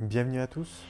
[0.00, 0.86] Bienvenue à tous.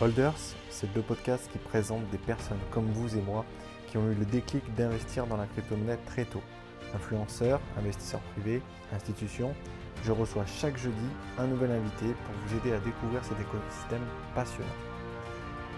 [0.00, 3.44] Holders, c'est le podcast qui présente des personnes comme vous et moi
[3.88, 6.40] qui ont eu le déclic d'investir dans la crypto-monnaie très tôt.
[6.94, 8.62] Influenceurs, investisseurs privés,
[8.94, 9.52] institutions,
[10.02, 10.96] je reçois chaque jeudi
[11.38, 14.00] un nouvel invité pour vous aider à découvrir cet écosystème
[14.34, 14.70] passionnant.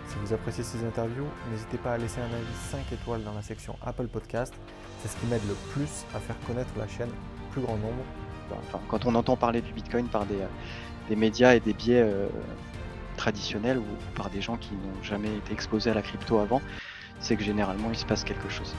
[0.07, 3.43] Si vous appréciez ces interviews, n'hésitez pas à laisser un avis 5 étoiles dans la
[3.43, 4.55] section Apple Podcast.
[5.03, 8.05] C'est ce qui m'aide le plus à faire connaître la chaîne au plus grand nombre.
[8.87, 12.29] quand on entend parler du Bitcoin par des, euh, médias et des biais euh,
[13.17, 16.61] traditionnels ou par des gens qui n'ont jamais été exposés à la crypto avant,
[17.19, 18.75] c'est que généralement il se passe quelque chose.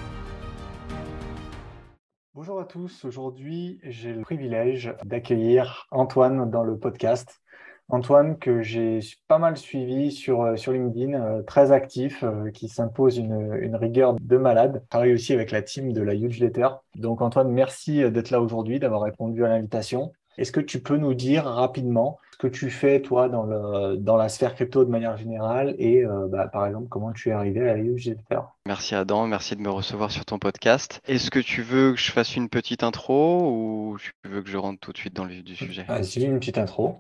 [2.34, 7.42] Bonjour à tous, aujourd'hui j'ai le privilège d'accueillir Antoine dans le podcast.
[7.90, 12.68] Antoine que j'ai pas mal suivi sur, euh, sur LinkedIn, euh, très actif, euh, qui
[12.68, 14.84] s'impose une, une, rigueur de malade.
[14.90, 16.68] Travaille aussi avec la team de la Huge Letter.
[16.96, 20.12] Donc Antoine, merci d'être là aujourd'hui, d'avoir répondu à l'invitation.
[20.38, 24.16] Est-ce que tu peux nous dire rapidement ce que tu fais, toi, dans, le, dans
[24.16, 27.68] la sphère crypto de manière générale et, euh, bah, par exemple, comment tu es arrivé
[27.68, 31.02] à la UGFR Merci Adam, merci de me recevoir sur ton podcast.
[31.08, 34.58] Est-ce que tu veux que je fasse une petite intro ou tu veux que je
[34.58, 35.86] rentre tout de suite dans le vif du sujet?
[35.88, 36.98] Vas-y, une petite intro.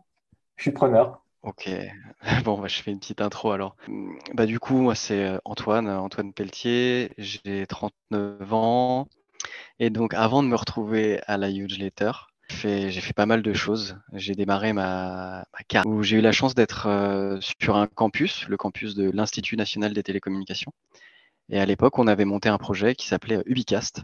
[0.56, 1.22] Je suis preneur.
[1.44, 1.70] Ok,
[2.44, 3.76] bon, bah, je fais une petite intro alors.
[4.33, 9.08] Bah, du coup, moi, c'est euh, Antoine, Antoine Pelletier, j'ai 39 ans.
[9.78, 12.11] Et donc, avant de me retrouver à la Huge Letter,
[12.50, 13.98] j'ai fait pas mal de choses.
[14.14, 18.58] J'ai démarré ma, carrière où j'ai eu la chance d'être euh, sur un campus, le
[18.58, 20.72] campus de l'Institut national des télécommunications.
[21.50, 24.02] Et à l'époque, on avait monté un projet qui s'appelait Ubicast.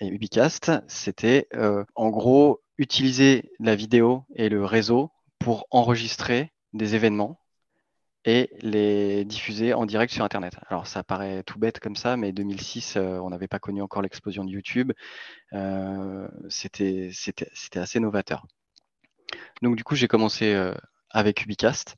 [0.00, 6.94] Et Ubicast, c'était euh, en gros utiliser la vidéo et le réseau pour enregistrer des
[6.94, 7.40] événements
[8.26, 10.56] et les diffuser en direct sur Internet.
[10.68, 14.02] Alors ça paraît tout bête comme ça, mais 2006, euh, on n'avait pas connu encore
[14.02, 14.92] l'explosion de YouTube.
[15.52, 17.12] Euh, C'était
[17.76, 18.44] assez novateur.
[19.62, 20.74] Donc du coup, j'ai commencé euh,
[21.10, 21.96] avec Ubicast,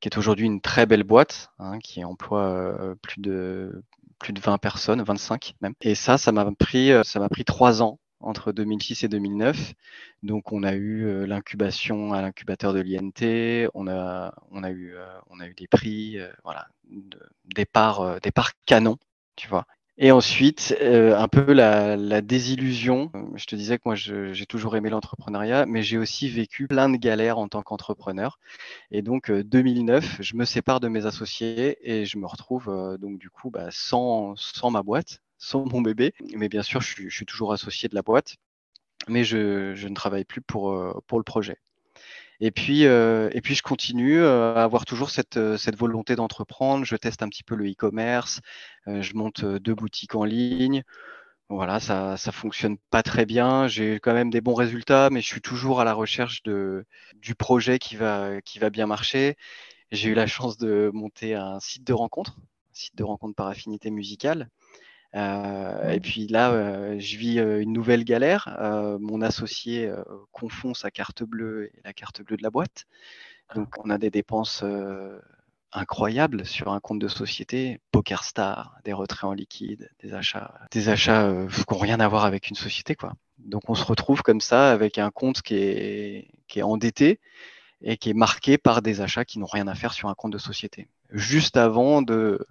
[0.00, 3.84] qui est aujourd'hui une très belle boîte, hein, qui emploie plus, de,
[4.18, 5.74] plus de 20 personnes, 25 même.
[5.80, 9.74] Et ça, ça m'a pris, ça m'a pris trois ans entre 2006 et 2009.
[10.22, 14.94] Donc, on a eu euh, l'incubation à l'incubateur de l'INT, on a, on, a eu,
[14.94, 16.68] euh, on a eu des prix, euh, voilà,
[17.54, 18.96] des, parts, des parts canon,
[19.36, 19.66] tu vois.
[20.00, 23.10] Et ensuite, un peu la, désillusion.
[23.34, 26.96] Je te disais que moi, j'ai toujours aimé l'entrepreneuriat, mais j'ai aussi vécu plein de
[26.96, 28.38] galères en tant qu'entrepreneur.
[28.92, 33.28] Et donc, 2009, je me sépare de mes associés et je me retrouve donc du
[33.28, 34.36] coup bah, sans
[34.70, 36.12] ma boîte, sans mon bébé.
[36.36, 38.36] Mais bien sûr, je suis, toujours associé de la boîte,
[39.08, 41.56] mais je, ne travaille plus pour, euh, pour le projet.
[42.40, 46.84] Et puis, euh, et puis je continue euh, à avoir toujours cette, cette volonté d'entreprendre.
[46.84, 48.40] Je teste un petit peu le e-commerce.
[48.86, 50.84] je monte deux boutiques en ligne.
[51.50, 53.68] Voilà, ça ça fonctionne pas très bien.
[53.68, 56.84] J'ai quand même des bons résultats, mais je suis toujours à la recherche de,
[57.16, 59.36] du projet qui va, qui va bien marcher.
[59.90, 63.48] J'ai eu la chance de monter un site de rencontre, un site de rencontre par
[63.48, 64.50] affinité musicale.
[65.14, 68.48] Euh, et puis là, euh, je vis euh, une nouvelle galère.
[69.00, 69.90] mon associé
[70.32, 72.86] confond sa carte bleue et la carte bleue de la boîte.
[73.54, 74.64] Donc, on a des dépenses
[75.72, 81.46] incroyables sur un compte de société, PokerStar, des retraits en liquide, des achats, des achats
[81.48, 83.14] qui n'ont rien à voir avec une société, quoi.
[83.38, 87.20] Donc, on se retrouve comme ça avec un compte qui est, qui est endetté
[87.82, 90.32] et qui est marqué par des achats qui n'ont rien à faire sur un compte
[90.32, 90.88] de société.
[91.10, 92.46] Juste avant de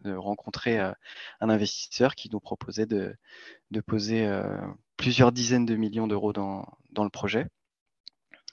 [0.00, 0.92] de rencontrer euh,
[1.40, 3.16] un investisseur qui nous proposait de,
[3.86, 4.58] poser euh,
[4.96, 6.66] plusieurs dizaines de millions d'euros dans,
[6.96, 7.46] le projet.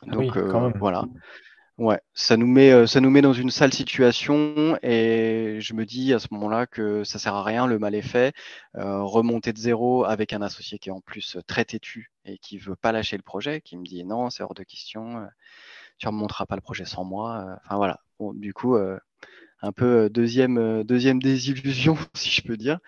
[0.05, 1.05] Donc euh, voilà.
[1.79, 6.13] Ouais, ça nous met ça nous met dans une sale situation et je me dis
[6.13, 8.35] à ce moment-là que ça sert à rien, le mal est fait.
[8.75, 12.75] remonter de zéro avec un associé qui est en plus très têtu et qui veut
[12.75, 15.25] pas lâcher le projet, qui me dit non, c'est hors de question,
[15.97, 17.57] tu ne remonteras pas le projet sans moi.
[17.63, 17.99] Enfin voilà.
[18.19, 18.77] du coup,
[19.63, 22.79] un peu deuxième, deuxième désillusion, si je peux dire.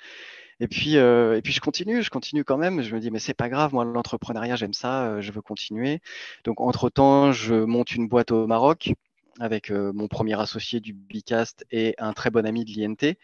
[0.60, 2.82] Et puis, et puis je continue, je continue quand même.
[2.82, 6.02] Je me dis, mais c'est pas grave, moi, l'entrepreneuriat, j'aime ça, je veux continuer.
[6.44, 8.94] Donc, entre-temps, je monte une boîte au Maroc
[9.40, 13.16] avec mon premier associé du Bicast et un très bon ami de l'INT,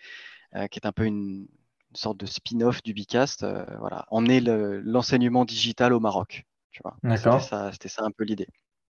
[0.69, 1.47] qui est un peu une,
[1.93, 3.45] sorte de spin-off du Bicast.
[3.79, 6.45] voilà, emmener l'enseignement digital au Maroc.
[6.71, 6.95] Tu vois.
[7.15, 8.47] C'était ça, ça, un peu l'idée.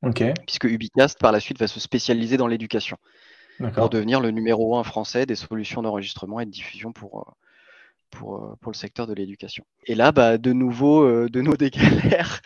[0.03, 0.23] Ok.
[0.45, 2.97] Puisque Ubicast, par la suite, va se spécialiser dans l'éducation
[3.73, 7.31] pour devenir le numéro un français des solutions d'enregistrement et de diffusion pour, euh,
[8.09, 9.65] pour, euh, pour le secteur de l'éducation.
[9.85, 12.41] Et là, bah, de nouveau, euh, de nos galères,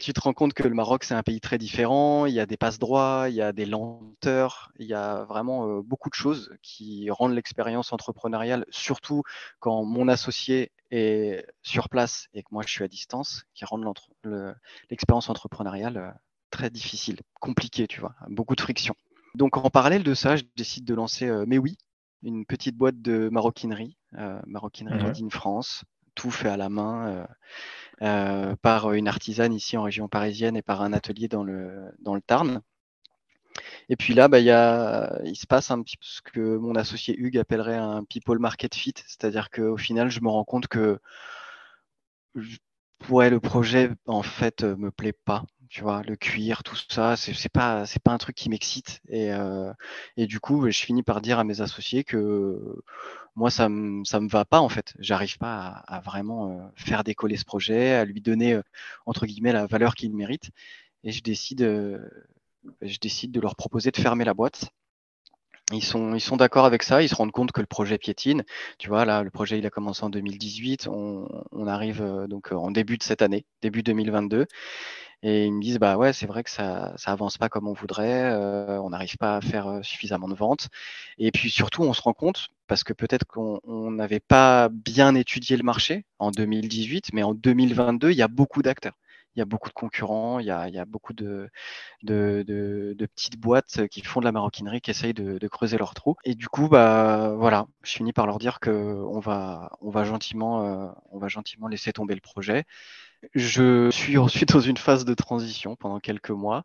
[0.00, 2.46] tu te rends compte que le Maroc, c'est un pays très différent, il y a
[2.46, 6.54] des passes droits, il y a des lenteurs, il y a vraiment beaucoup de choses
[6.62, 9.22] qui rendent l'expérience entrepreneuriale, surtout
[9.58, 13.86] quand mon associé est sur place et que moi je suis à distance, qui rendent
[14.90, 16.14] l'expérience entrepreneuriale
[16.50, 18.94] très difficile, compliquée, tu vois, beaucoup de friction.
[19.34, 21.76] Donc en parallèle de ça, je décide de lancer Mais oui,
[22.22, 23.96] une petite boîte de maroquinerie,
[24.46, 25.02] maroquinerie mmh.
[25.02, 25.84] Made in France,
[26.14, 27.26] tout fait à la main
[28.62, 32.20] par une artisane ici en région parisienne et par un atelier dans le, dans le
[32.20, 32.60] Tarn.
[33.88, 36.74] Et puis là, bah, y a, il se passe un petit peu ce que mon
[36.74, 40.98] associé Hugues appellerait un people market fit, c'est-à-dire qu'au final, je me rends compte que
[43.10, 45.44] ouais, le projet en fait me plaît pas.
[45.72, 49.00] Tu vois, le cuir, tout ça, c'est pas c'est pas un truc qui m'excite.
[49.08, 49.72] Et, euh,
[50.18, 52.82] du coup, je finis par dire à mes associés que
[53.36, 54.92] moi, ça me me va pas en fait.
[54.98, 58.62] J'arrive pas à, vraiment euh, faire décoller ce projet, à lui donner euh,
[59.06, 60.50] entre guillemets la valeur qu'il mérite.
[61.04, 64.72] Et je décide de leur proposer de fermer la boîte.
[65.72, 68.44] Ils sont, d'accord avec ça, ils se rendent compte que le projet piétine.
[68.78, 72.56] Tu vois, là, le projet, il a commencé en 2018, on, arrive euh, donc euh,
[72.56, 74.46] en début de cette année, début 2022.
[75.22, 77.72] Et ils me disent, bah ouais, c'est vrai que ça, ça avance pas comme on
[77.72, 80.68] voudrait, euh, on n'arrive pas à faire suffisamment de ventes.
[81.18, 85.56] Et puis surtout, on se rend compte, parce que peut-être qu'on n'avait pas bien étudié
[85.56, 88.94] le marché en 2018, mais en 2022, il y a beaucoup d'acteurs
[89.34, 91.50] il y a beaucoup de concurrents, il y a, beaucoup de,
[92.04, 96.16] petites boîtes qui font de la maroquinerie, qui essayent de, creuser leur trou.
[96.24, 100.64] Et du coup, bah voilà, je finis par leur dire qu'on va, on va gentiment,
[100.66, 102.64] euh, on va gentiment laisser tomber le projet.
[103.34, 106.64] Je suis ensuite dans une phase de transition pendant quelques mois.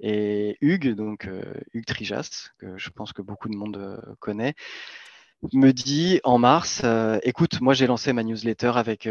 [0.00, 1.42] Et Hugues, donc euh,
[1.74, 4.54] Hugues Trijas, que je pense que beaucoup de monde euh, connaît,
[5.52, 9.06] me dit en mars, euh, écoute, moi j'ai lancé ma newsletter avec,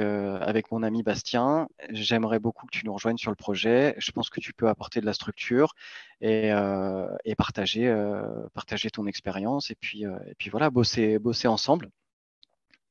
[0.72, 4.42] mon ami Bastien, j'aimerais beaucoup que tu nous rejoignes sur le projet, je pense que
[4.42, 5.74] tu peux apporter de la structure
[6.20, 6.52] et,
[7.38, 11.90] partager ton expérience et puis, et puis voilà, bosser, bosser ensemble.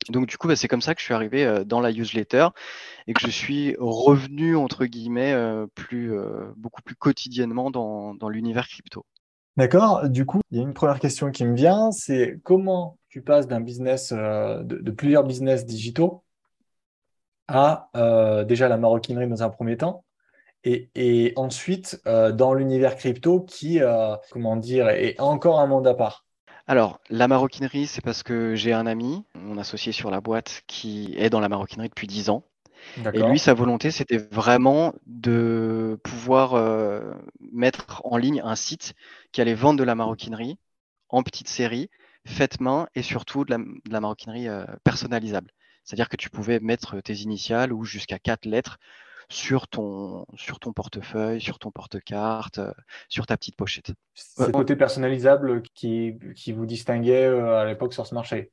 [0.09, 2.49] Donc du coup, bah, c'est comme ça que je suis arrivé dans la newsletter
[3.07, 5.35] et que je suis revenu, entre guillemets,
[5.75, 6.13] plus,
[6.57, 9.05] beaucoup plus quotidiennement dans, l'univers crypto.
[9.57, 10.09] D'accord.
[10.09, 13.49] Du coup, il y a une première question qui me vient, c'est comment tu passes
[13.49, 16.23] d'un business, euh, de, plusieurs business digitaux
[17.49, 20.05] à euh, déjà la maroquinerie dans un premier temps,
[20.65, 23.81] et, ensuite euh, dans l'univers crypto qui,
[24.31, 26.26] comment dire, est encore un monde à part?
[26.67, 31.15] Alors, la maroquinerie, c'est parce que j'ai un ami, mon associé sur la boîte, qui
[31.17, 32.43] est dans la maroquinerie depuis 10 ans.
[33.15, 36.55] Et lui, sa volonté, c'était vraiment de pouvoir
[37.53, 38.95] mettre en ligne un site
[39.33, 40.59] qui allait vendre de la maroquinerie
[41.09, 41.89] en petite série
[42.27, 43.57] faite main et surtout de
[43.89, 45.51] la, maroquinerie euh, personnalisable.
[45.85, 48.79] C'est-à-dire que tu pouvais mettre tes initiales ou jusqu'à quatre lettres
[49.29, 52.73] sur ton, sur ton portefeuille, sur ton porte-carte, euh,
[53.09, 53.93] sur ta petite pochette.
[54.15, 58.51] C'est le côté personnalisable qui, qui vous distinguait euh, à l'époque sur ce marché.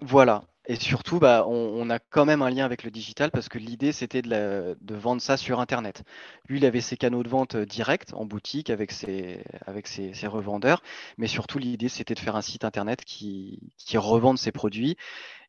[0.00, 0.44] Voilà.
[0.66, 3.90] Et surtout, bah, on, a quand même un lien avec le digital parce que l'idée,
[3.90, 6.04] c'était de, vendre ça sur Internet.
[6.48, 10.12] Lui, il avait ses canaux de vente euh, directs en boutique avec ses, avec ses,
[10.28, 10.82] revendeurs,
[11.18, 14.96] mais surtout, l'idée, c'était de faire un site Internet qui, qui revende ses produits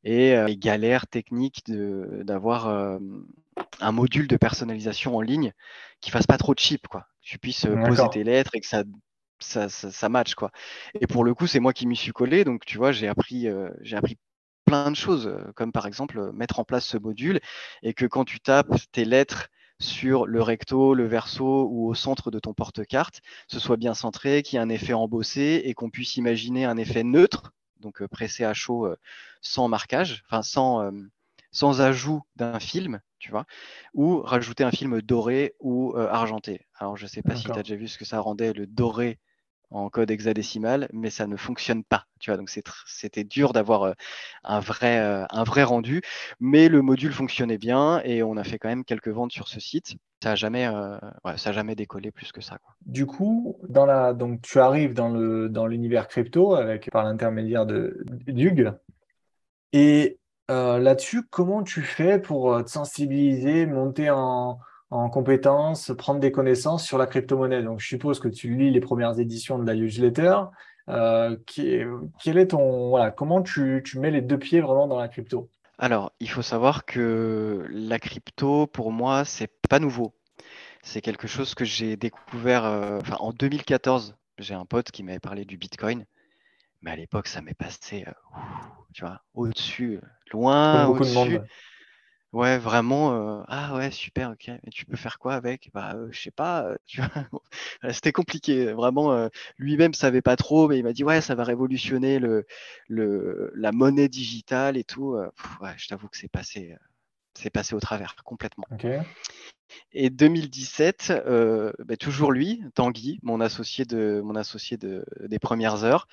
[0.03, 2.97] et euh, les galères techniques d'avoir euh,
[3.79, 5.53] un module de personnalisation en ligne
[6.01, 7.01] qui fasse pas trop de cheap, quoi.
[7.21, 8.83] Que tu puisses poser tes lettres et que ça
[9.39, 10.51] ça, ça, match quoi.
[11.01, 13.47] Et pour le coup, c'est moi qui m'y suis collé, donc tu vois, j'ai appris,
[13.81, 14.17] j'ai appris
[14.65, 17.39] plein de choses, euh, comme par exemple euh, mettre en place ce module
[17.81, 22.31] et que quand tu tapes tes lettres sur le recto, le verso ou au centre
[22.31, 25.89] de ton porte-carte, ce soit bien centré, qu'il y ait un effet embossé et qu'on
[25.89, 28.87] puisse imaginer un effet neutre, donc euh, pressé à chaud
[29.41, 30.89] sans marquage, enfin sans,
[31.51, 33.45] sans ajout d'un film, tu vois,
[33.93, 36.67] ou rajouter un film doré ou argenté.
[36.77, 38.67] Alors je ne sais pas si tu as déjà vu ce que ça rendait le
[38.67, 39.17] doré
[39.73, 42.05] en code hexadécimal, mais ça ne fonctionne pas.
[42.19, 42.49] Tu vois, donc
[42.85, 43.93] c'était dur d'avoir euh,
[44.43, 46.01] un vrai, euh, un vrai rendu,
[46.39, 49.59] mais le module fonctionnait bien et on a fait quand même quelques ventes sur ce
[49.59, 49.95] site.
[50.21, 50.97] Ça n'a jamais, euh,
[51.35, 52.59] ça jamais décollé plus que ça.
[52.85, 57.65] Du coup, dans la, donc tu arrives dans le dans l'univers crypto avec par l'intermédiaire
[57.65, 58.71] de d'Hugues.
[59.73, 60.19] Et
[60.49, 64.59] là-dessus, comment tu fais pour te sensibiliser, monter en
[64.93, 67.63] en compétences, prendre des connaissances sur la crypto-monnaie?
[67.63, 70.35] Donc, je suppose que tu lis les premières éditions de la newsletter.
[70.89, 75.49] Euh, est ton, voilà, comment tu, mets les deux pieds vraiment dans la crypto?
[75.79, 80.13] Alors, il faut savoir que la crypto, pour moi, c'est pas nouveau.
[80.83, 84.15] C'est quelque chose que j'ai découvert euh, en 2014.
[84.37, 86.05] J'ai un pote qui m'avait parlé du Bitcoin.
[86.83, 88.11] Mais à l'époque, ça m'est passé euh,
[88.93, 89.99] tu vois, au-dessus,
[90.31, 91.39] loin au-dessus.
[92.33, 94.49] Ouais, vraiment, euh, ah ouais, super, ok.
[94.49, 95.69] Et tu peux faire quoi avec?
[95.71, 97.09] Bah, euh, je sais pas, euh, tu vois.
[97.93, 98.73] C'était compliqué.
[98.73, 102.47] Vraiment, lui-même savait pas trop, mais il m'a dit, ouais, ça va révolutionner le,
[102.87, 105.15] le, la monnaie digitale et tout.
[105.61, 106.75] ouais, je t'avoue que c'est passé,
[107.35, 108.65] c'est passé au travers complètement.
[109.91, 111.13] Et 2017,
[111.85, 116.07] bah, toujours lui, Tanguy, mon associé, de, mon associé de, des premières heures,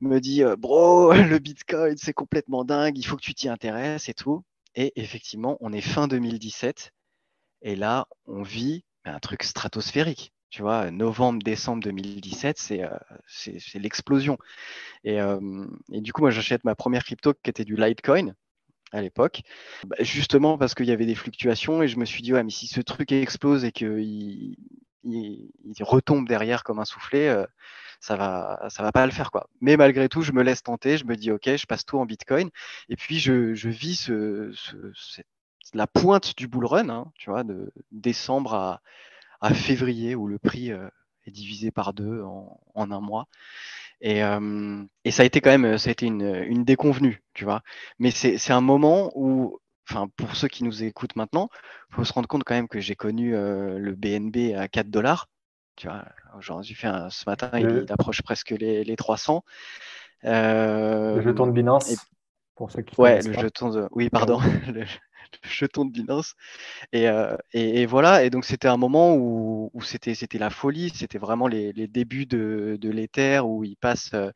[0.00, 4.14] me dit Bro, le Bitcoin, c'est complètement dingue, il faut que tu t'y intéresses et
[4.14, 4.44] tout.
[4.74, 6.92] Et effectivement, on est fin 2017.
[7.62, 10.32] Et là, on vit un truc stratosphérique.
[10.50, 12.88] Tu vois, novembre, décembre 2017, euh,
[13.28, 14.36] c'est l'explosion.
[15.04, 18.34] Et, euh, et, du coup, moi, j'achète ma première crypto qui était du Litecoin
[18.92, 19.42] à l'époque,
[19.86, 22.50] bah, justement parce qu'il y avait des fluctuations et je me suis dit, ouais, mais
[22.50, 24.56] si ce truc explose et qu'il
[25.04, 27.46] il, retombe derrière comme un soufflet, euh,
[28.00, 29.48] ça va, ça va pas le faire quoi.
[29.60, 32.06] Mais malgré tout, je me laisse tenter, je me dis ok, je passe tout en
[32.06, 32.50] Bitcoin
[32.88, 34.52] et puis je, je vis ce,
[34.94, 35.26] cette
[35.74, 38.80] la pointe du bull run, hein, tu vois, de décembre
[39.40, 40.88] à, février, où le prix euh,
[41.26, 43.26] est divisé par deux en, un mois.
[44.04, 47.62] Euh, et, ça a été quand même, ça a été une, déconvenue, tu vois.
[47.98, 51.48] Mais c'est un moment où, enfin, pour ceux qui nous écoutent maintenant,
[51.90, 54.90] il faut se rendre compte quand même que j'ai connu euh, le BNB à 4
[54.90, 55.28] dollars.
[55.80, 56.04] Tu vois,
[56.36, 59.42] aujourd'hui, ce matin, il, approche presque les, 300.
[60.24, 61.96] le jeton de Binance.
[62.54, 63.88] pour ceux qui ouais, le jeton de.
[63.92, 64.40] Oui, pardon.
[65.42, 66.34] jeton de Binance.
[66.94, 71.16] Euh, et, et, voilà, et donc c'était un moment où, c'était, c'était la folie, c'était
[71.16, 74.30] vraiment les, débuts de, de l'Ether où il passe, euh,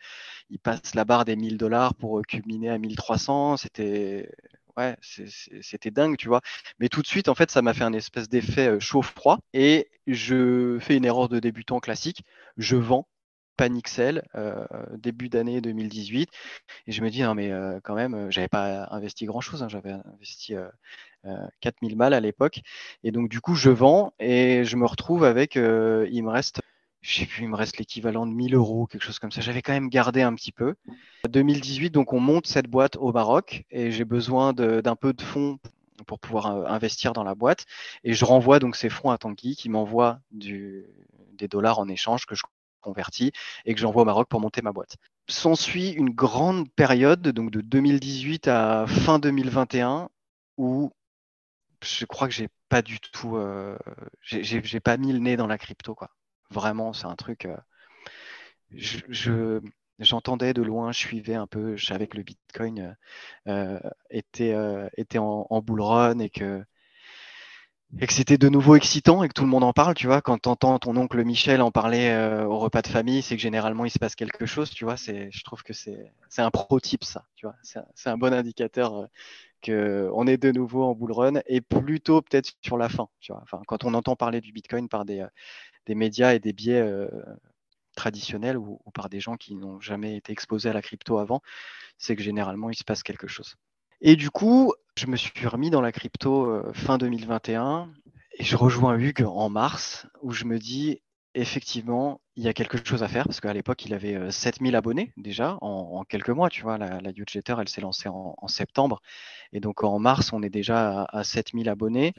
[0.49, 3.59] il passe la barre des 1000 dollars pour culminer à 1300.
[3.59, 4.31] C'était
[4.77, 6.41] ouais, c'était dingue, tu vois.
[6.79, 9.91] Mais tout de suite, en fait, ça m'a fait un espèce d'effet euh, chaud-froid et
[10.07, 12.25] je fais une erreur de débutant classique.
[12.57, 13.07] Je vends
[13.61, 14.67] euh,
[14.97, 16.29] début d'année 2018
[16.87, 19.63] et je me dis non mais euh, quand même euh, j'avais pas investi grand chose
[19.63, 19.69] hein.
[19.69, 20.55] j'avais investi
[21.61, 22.61] 4000 balles à l'époque
[23.05, 25.61] et donc du coup je vends et je me retrouve avec il
[26.23, 26.61] me reste
[27.05, 29.61] je sais plus il me reste l'équivalent de 1000 euros quelque chose comme ça j'avais
[29.61, 30.75] quand même gardé un petit peu
[31.29, 35.59] 2018 donc on monte cette boîte au Maroc et j'ai besoin d'un peu de fonds
[36.07, 37.67] pour pouvoir investir dans la boîte
[38.05, 42.35] et je renvoie donc ces fonds à Tanguy qui m'envoie des dollars en échange que
[42.35, 42.43] je
[42.81, 43.33] converti
[43.65, 44.97] et que j'envoie au Maroc pour monter ma boîte.
[45.29, 50.11] S'ensuit une grande période, donc de 2018 à fin 2021,
[50.59, 50.93] où
[51.83, 53.77] je crois que j'ai pas du tout, euh,
[54.23, 56.11] j'ai pas mis le nez dans la crypto, quoi.
[56.51, 57.47] Vraiment, c'est un truc.
[57.47, 57.57] Euh,
[58.73, 59.61] je,
[59.99, 62.97] j'entendais de loin, je suivais un peu, je savais que le Bitcoin
[63.47, 64.57] euh, était,
[64.97, 66.65] était en, bull run et que
[68.01, 70.21] et que c'était de nouveau excitant et que tout le monde en parle, tu vois.
[70.21, 73.43] Quand tu entends ton oncle Michel en parler euh, au repas de famille, c'est que
[73.43, 74.97] généralement il se passe quelque chose, tu vois.
[74.97, 77.55] Je trouve que c'est, un pro-type, ça, tu vois.
[77.63, 79.07] C'est un, bon indicateur euh,
[79.65, 83.09] qu'on est de nouveau en bull run et plutôt peut-être sur la fin,
[83.67, 87.09] quand on entend parler du Bitcoin par des, euh, médias et des biais euh,
[87.97, 91.41] traditionnels ou, ou par des gens qui n'ont jamais été exposés à la crypto avant,
[91.99, 93.57] c'est que généralement il se passe quelque chose.
[94.01, 97.91] Et du coup, je me suis remis dans la crypto euh, fin 2021
[98.39, 101.01] et je rejoins Hugues en mars où je me dis
[101.35, 104.79] effectivement, il y a quelque chose à faire parce qu'à l'époque, il avait 7000 euh,
[104.79, 106.49] abonnés déjà en, quelques mois.
[106.49, 109.01] Tu vois, la, la elle s'est lancée en, septembre
[109.53, 112.13] et donc en mars, on est déjà à, 7000 abonnés.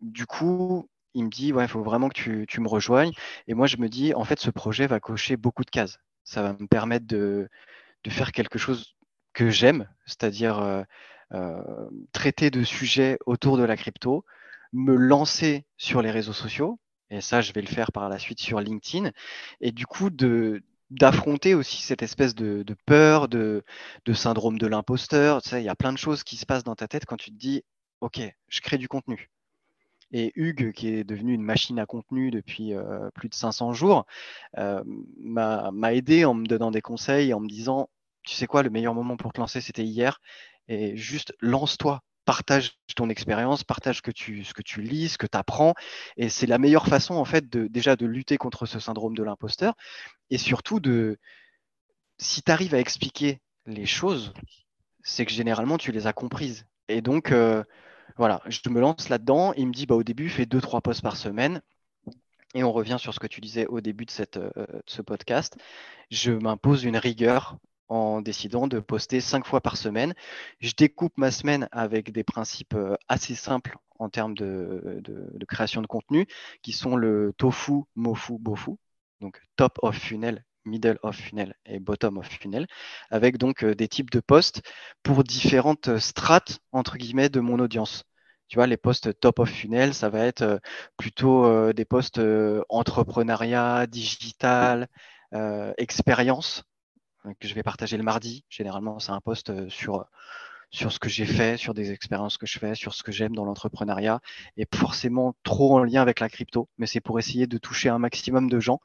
[0.00, 3.12] Du coup, il me dit, ouais, il faut vraiment que tu, me rejoignes.
[3.46, 5.98] Et moi, je me dis, en fait, ce projet va cocher beaucoup de cases.
[6.24, 7.48] Ça va me permettre de,
[8.04, 8.96] de faire quelque chose
[9.32, 10.82] que j'aime, c'est-à-dire euh,
[11.32, 14.24] euh, traiter de sujets autour de la crypto,
[14.72, 16.78] me lancer sur les réseaux sociaux,
[17.10, 19.10] et ça je vais le faire par la suite sur LinkedIn,
[19.60, 20.10] et du coup
[20.90, 23.64] d'affronter aussi cette espèce de, peur, de,
[24.12, 25.42] syndrome de l'imposteur.
[25.42, 27.30] Tu il y a plein de choses qui se passent dans ta tête quand tu
[27.30, 27.62] te dis,
[28.00, 29.30] OK, je crée du contenu.
[30.12, 34.06] Et Hugues, qui est devenu une machine à contenu depuis euh, plus de 500 jours,
[34.54, 37.88] m'a aidé en me donnant des conseils, en me disant,
[38.22, 40.20] tu sais quoi, le meilleur moment pour te lancer, c'était hier.
[40.68, 44.42] Et juste lance-toi, partage ton expérience, partage ce que tu,
[44.82, 45.74] lis, ce que tu apprends.
[46.16, 49.22] Et c'est la meilleure façon, en fait, de, déjà de lutter contre ce syndrome de
[49.22, 49.74] l'imposteur.
[50.30, 51.18] Et surtout, de,
[52.18, 54.34] si tu arrives à expliquer les choses,
[55.02, 56.66] c'est que généralement, tu les as comprises.
[56.88, 57.62] Et donc, euh,
[58.16, 59.52] voilà, je me lance là-dedans.
[59.54, 61.62] Il me dit, bah, au début, fais deux, trois posts par semaine.
[62.54, 65.56] Et on revient sur ce que tu disais au début de, euh, de ce podcast.
[66.10, 67.56] Je m'impose une rigueur
[67.88, 70.14] en décidant de poster cinq fois par semaine.
[70.60, 75.02] Je découpe ma semaine avec des principes euh, assez simples en termes de,
[75.48, 76.26] création de contenu,
[76.62, 78.72] qui sont le tofu, mofu, bofu,
[79.20, 82.66] donc top of funnel, middle of funnel et bottom of funnel,
[83.10, 84.62] avec donc euh, des types de posts
[85.02, 88.04] pour différentes strates entre guillemets de mon audience.
[88.48, 90.58] Tu vois, les posts top of funnel, ça va être euh,
[90.96, 92.20] plutôt des posts
[92.68, 94.88] entrepreneuriat, digital,
[95.78, 96.64] expérience,
[97.34, 98.44] que je vais partager le mardi.
[98.48, 100.06] Généralement, c'est un post euh, sur,
[100.70, 103.34] sur ce que j'ai fait, sur des expériences que je fais, sur ce que j'aime
[103.34, 104.20] dans l'entrepreneuriat,
[104.56, 107.98] et forcément trop en lien avec la crypto, mais c'est pour essayer de toucher un
[107.98, 108.80] maximum de gens.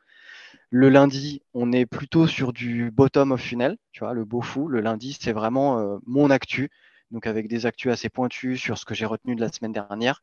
[0.69, 4.67] Le lundi, on est plutôt sur du bottom of funnel, tu vois, le beau fou.
[4.67, 6.69] Le lundi, c'est vraiment euh, mon actu,
[7.12, 10.21] donc avec des actus assez pointus sur ce que j'ai retenu de la semaine dernière.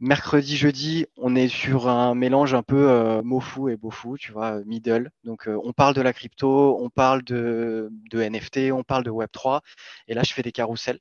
[0.00, 4.62] Mercredi, jeudi, on est sur un mélange un peu euh, mot-fou et beau-fou, tu vois,
[4.64, 5.10] middle.
[5.22, 9.60] Donc, euh, on parle de la crypto, on parle de, NFT, on parle de Web3.
[10.08, 10.98] Et là, je fais des carousels.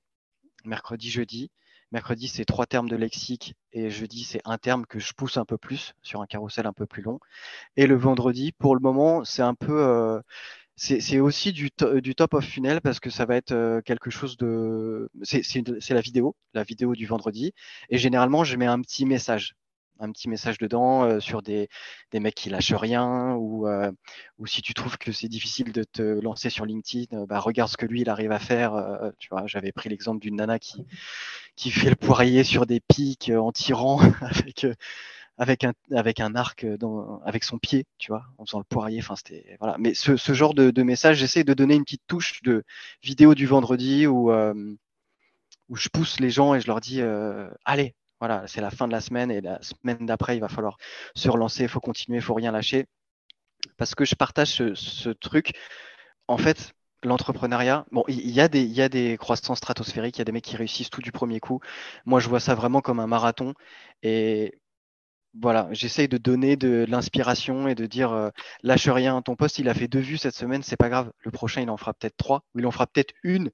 [0.63, 1.51] Mercredi, jeudi.
[1.91, 5.45] Mercredi, c'est trois termes de lexique et jeudi, c'est un terme que je pousse un
[5.45, 7.19] peu plus sur un carrousel un peu plus long.
[7.77, 9.79] Et le vendredi, pour le moment, c'est un peu.
[9.83, 10.21] Euh,
[10.75, 15.09] c'est aussi du, top of funnel parce que ça va être euh, quelque chose de.
[15.21, 17.53] C'est la vidéo, la vidéo du vendredi.
[17.89, 19.55] Et généralement, je mets un petit message.
[19.99, 21.69] Un petit message dedans euh, sur des,
[22.11, 23.91] des, mecs qui lâchent rien ou, euh,
[24.39, 27.77] ou si tu trouves que c'est difficile de te lancer sur LinkedIn, bah, regarde ce
[27.77, 28.73] que lui il arrive à faire.
[29.19, 30.83] tu vois, j'avais pris l'exemple d'une nana qui,
[31.55, 34.65] qui fait le poirier sur des pics en tirant avec
[35.37, 36.65] avec un, avec un arc
[37.25, 38.99] avec son pied, tu vois, en faisant le poirier.
[38.99, 39.77] Enfin, c'était voilà.
[39.79, 42.63] Mais ce, ce genre de, de message, j'essaie de donner une petite touche de
[43.01, 44.53] vidéo du vendredi où, euh,
[45.69, 48.87] où je pousse les gens et je leur dis euh, allez, voilà, c'est la fin
[48.87, 50.77] de la semaine et la semaine d'après, il va falloir
[51.15, 52.85] se relancer, il faut continuer, il faut rien lâcher.
[53.77, 55.53] Parce que je partage ce, ce truc.
[56.27, 56.73] En fait,
[57.03, 60.25] l'entrepreneuriat, bon, il y, a des, il y a des croissances stratosphériques, il y a
[60.25, 61.59] des mecs qui réussissent tout du premier coup.
[62.05, 63.53] Moi, je vois ça vraiment comme un marathon.
[64.03, 64.59] Et
[65.33, 68.29] voilà, j'essaye de donner de, l'inspiration et de dire euh,
[68.61, 69.21] lâche rien.
[69.21, 71.11] Ton poste, il a fait deux vues cette semaine, c'est pas grave.
[71.19, 73.51] Le prochain, il en fera peut-être trois ou il en fera peut-être une.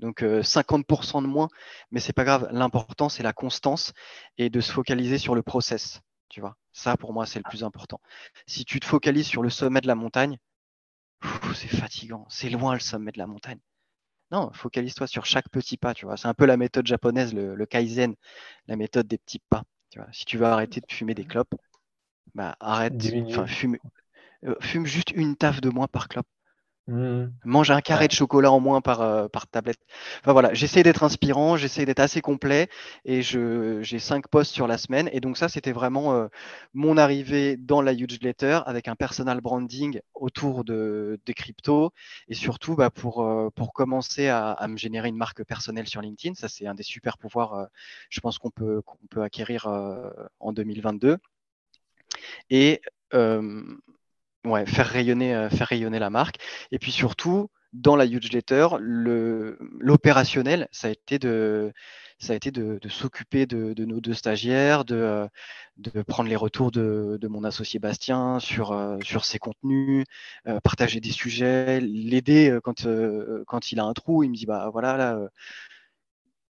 [0.00, 1.48] Donc 50% euh, de moins,
[1.90, 2.48] mais c'est pas grave.
[2.52, 3.92] L'important, c'est la constance
[4.38, 6.00] et de se focaliser sur le process.
[6.28, 8.00] Tu vois, ça pour moi, c'est le plus important.
[8.46, 10.38] Si tu te focalises sur le sommet de la montagne,
[11.54, 12.26] c'est fatigant.
[12.28, 13.60] C'est loin le sommet de la montagne.
[14.32, 15.94] Non, focalise-toi sur chaque petit pas.
[15.94, 18.14] Tu vois, c'est un peu la méthode japonaise, le kaizen,
[18.66, 19.64] la méthode des petits pas
[20.12, 21.54] si tu veux arrêter de fumer des clopes,
[22.34, 22.94] bah, arrête,
[23.46, 23.76] fume,
[24.44, 26.26] euh, fume juste une taf de moins par clope.
[26.86, 27.26] Mmh.
[27.44, 29.78] Mange un carré de chocolat en moins par, euh, par tablette.
[30.20, 32.68] Enfin voilà, j'essaie d'être inspirant, j'essaie d'être assez complet
[33.04, 35.08] et j'ai cinq posts sur la semaine.
[35.12, 36.26] Et donc ça, c'était vraiment euh,
[36.74, 41.92] mon arrivée dans la huge letter avec un personal branding autour de, des cryptos
[42.28, 46.00] et surtout bah, pour, euh, pour commencer à, à, me générer une marque personnelle sur
[46.00, 46.34] LinkedIn.
[46.34, 47.68] Ça, c'est un des super pouvoirs,
[48.08, 49.66] je pense qu'on peut, qu'on peut acquérir
[50.40, 51.18] en 2022.
[52.50, 52.80] Et
[54.44, 56.36] ouais, faire rayonner, euh, faire rayonner la marque.
[56.70, 61.72] Et puis surtout, dans la huge letter, l'opérationnel, ça a été de,
[62.18, 65.28] ça a été de, s'occuper de, nos deux stagiaires, de, euh,
[65.76, 70.04] de prendre les retours de, mon associé Bastien sur, euh, sur ses contenus,
[70.64, 72.86] partager des sujets, l'aider quand,
[73.46, 74.24] quand il a un trou.
[74.24, 75.18] Il me dit bah voilà là,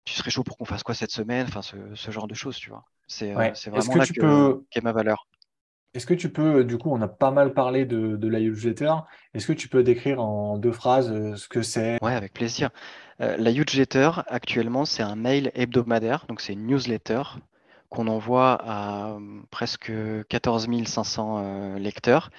[0.05, 2.71] tu serais chaud pour qu'on fasse quoi cette semaine, enfin ce, genre de choses, tu
[2.71, 2.85] vois.
[3.09, 5.27] C'est vraiment là que, qu'est ma valeur.
[5.95, 8.93] Est-ce que tu peux, du coup, on a pas mal parlé de, la newsletter.
[9.33, 11.99] Est-ce que tu peux décrire en deux phrases euh, ce que c'est?
[12.03, 12.71] Ouais, avec plaisir.
[13.21, 17.23] Euh, la newsletter, actuellement, c'est un mail hebdomadaire, donc c'est une newsletter
[17.89, 19.91] qu'on envoie à euh, presque
[20.29, 22.31] 14 500 lecteurs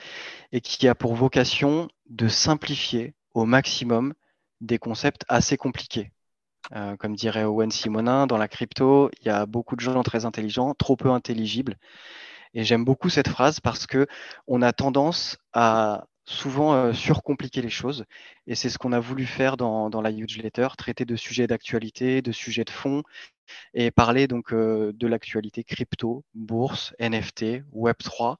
[0.51, 4.13] et qui a pour vocation de simplifier au maximum
[4.62, 6.12] des concepts assez compliqués.
[6.99, 10.75] comme dirait Owen Simonin, dans la crypto, il y a beaucoup de gens très intelligents,
[10.75, 11.77] trop peu intelligibles.
[12.53, 14.07] Et j'aime beaucoup cette phrase parce que
[14.47, 18.05] on a tendance à souvent euh, surcompliquer les choses.
[18.47, 22.31] Et c'est ce qu'on a voulu faire dans, la newsletter, traiter de sujets d'actualité, de
[22.31, 23.03] sujets de fond,
[23.73, 28.38] et parler donc euh, de l'actualité crypto, bourse, NFT, Web3,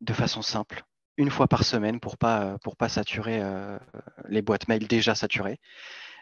[0.00, 0.84] de façon simple,
[1.16, 3.78] une fois par semaine pour pas pour pas saturer euh,
[4.28, 5.60] les boîtes mail déjà saturées.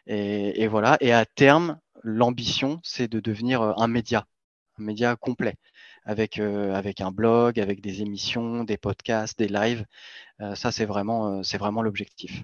[0.07, 0.97] Et voilà.
[1.01, 4.27] Et à terme, l'ambition, c'est de devenir un média,
[4.79, 5.57] un média complet
[6.05, 9.85] avec, euh, avec un blog, avec des émissions, des podcasts, des lives.
[10.41, 12.43] Euh, ça, c'est vraiment, euh, c'est vraiment l'objectif.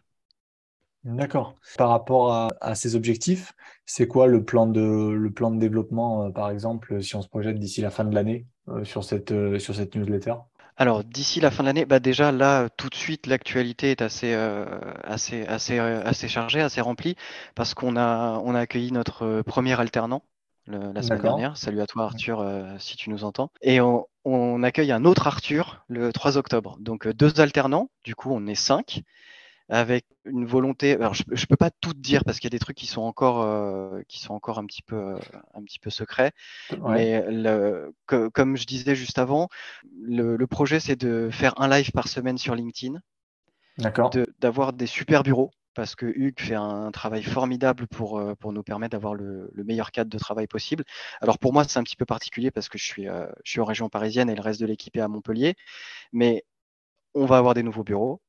[1.04, 1.54] D'accord.
[1.78, 3.52] Par rapport à, ces objectifs,
[3.84, 7.60] c'est quoi le plan de, le plan de développement, par exemple, si on se projette
[7.60, 8.44] d'ici la fin de l'année
[8.82, 10.34] sur, cette, sur cette newsletter?
[10.76, 14.34] Alors, d'ici la fin de l'année, bah déjà là, tout de suite, l'actualité est assez,
[15.04, 17.14] assez, assez, assez chargée, assez remplie,
[17.54, 20.24] parce qu'on a, on a accueilli notre premier alternant
[20.66, 21.56] la semaine dernière.
[21.56, 23.50] Salut à toi Arthur euh, si tu nous entends.
[23.62, 26.76] Et on, accueille un autre Arthur le 3 octobre.
[26.80, 29.02] Donc euh, deux alternants, du coup on est cinq,
[29.68, 30.94] avec une volonté.
[30.94, 33.02] Alors je, ne peux pas tout dire parce qu'il y a des trucs qui sont
[33.02, 35.14] encore, euh, qui sont encore un petit peu,
[35.54, 36.32] un petit peu secrets.
[36.88, 37.24] Mais
[38.06, 39.48] comme je disais juste avant,
[40.02, 42.98] le, le projet c'est de faire un live par semaine sur LinkedIn.
[43.78, 44.10] D'accord.
[44.40, 48.92] D'avoir des super bureaux parce que Hugues fait un travail formidable pour, pour nous permettre
[48.92, 50.84] d'avoir le, meilleur cadre de travail possible.
[51.20, 53.04] Alors pour moi, c'est un petit peu particulier parce que je suis,
[53.44, 55.54] je suis en région parisienne et le reste de l'équipe est à Montpellier.
[56.12, 56.44] Mais
[57.14, 58.20] on va avoir des nouveaux bureaux,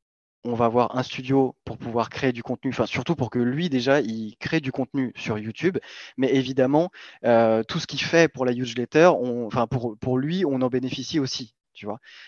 [0.43, 3.69] on va avoir un studio pour pouvoir créer du contenu, enfin surtout pour que lui
[3.69, 5.77] déjà il crée du contenu sur YouTube,
[6.15, 6.89] mais évidemment
[7.25, 11.19] euh, tout ce qu'il fait pour la newsletter, enfin pour, pour lui on en bénéficie
[11.19, 11.53] aussi.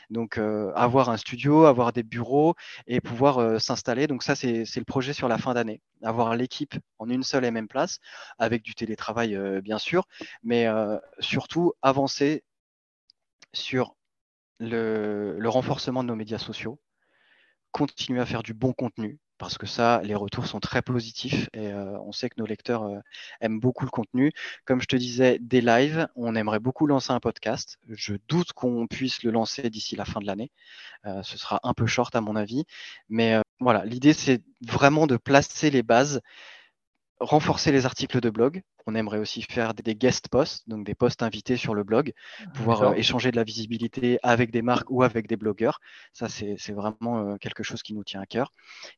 [0.10, 0.38] Donc
[0.76, 2.56] avoir un studio, avoir des bureaux
[2.88, 4.08] et pouvoir s'installer.
[4.08, 5.82] Donc ça c'est le projet sur la fin d'année.
[6.04, 8.00] Avoir l'équipe en une seule et même place,
[8.38, 10.06] avec du télétravail bien sûr,
[10.44, 10.68] mais
[11.20, 12.44] surtout avancer
[13.54, 13.96] sur
[14.60, 16.80] le, renforcement de nos médias sociaux,
[17.72, 21.68] continuer à faire du bon contenu, parce que ça, les retours sont très positifs et
[21.68, 23.00] euh, on sait que nos lecteurs euh,
[23.42, 24.34] aiment beaucoup le contenu.
[24.66, 27.80] Comme je te disais, des lives, on aimerait beaucoup lancer un podcast.
[27.88, 30.52] Je doute qu'on puisse le lancer d'ici la fin de l'année.
[31.06, 32.66] Euh, ce sera un peu short à mon avis.
[33.08, 36.22] Mais voilà, l'idée, c'est vraiment de placer les bases
[37.20, 38.62] renforcer les articles de blog.
[38.88, 42.14] On aimerait aussi faire des guest posts, donc des posts invités sur le blog,
[42.54, 45.80] pouvoir euh, échanger de la visibilité avec des marques ou avec des blogueurs.
[46.14, 48.54] Ça, c'est vraiment euh, quelque chose qui nous tient à cœur.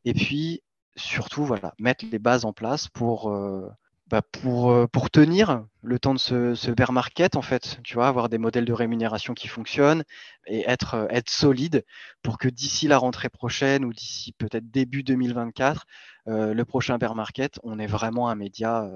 [0.06, 0.62] Et puis,
[0.96, 3.68] surtout, voilà, mettre les bases en place pour, euh,
[4.08, 8.08] bah, pour, pour tenir le temps de ce, ce, bear market, en fait, tu vois,
[8.08, 10.04] avoir des modèles de rémunération qui fonctionnent
[10.46, 11.86] et être, être solide
[12.22, 15.86] pour que d'ici la rentrée prochaine ou d'ici peut-être début 2024,
[16.28, 18.90] euh, le prochain bear market, on est vraiment un média.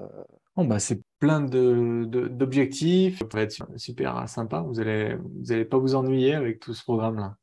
[0.56, 3.18] Bon, bah, c'est plein d'objectifs.
[3.20, 4.60] De, ça va être super sympa.
[4.60, 7.36] Vous n'allez vous allez pas vous ennuyer avec tout ce programme-là.